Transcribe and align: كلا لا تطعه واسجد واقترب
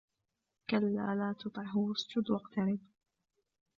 كلا 0.69 1.15
لا 1.15 1.35
تطعه 1.39 1.77
واسجد 1.77 2.29
واقترب 2.31 2.79